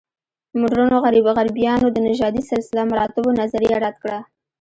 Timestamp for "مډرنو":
0.59-0.97